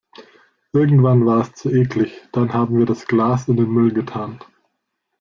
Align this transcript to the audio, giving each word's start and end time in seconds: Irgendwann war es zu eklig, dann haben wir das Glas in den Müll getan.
Irgendwann 0.73 1.27
war 1.27 1.41
es 1.41 1.53
zu 1.53 1.69
eklig, 1.69 2.23
dann 2.31 2.53
haben 2.53 2.79
wir 2.79 2.87
das 2.87 3.05
Glas 3.05 3.47
in 3.47 3.55
den 3.57 3.69
Müll 3.69 3.93
getan. 3.93 4.39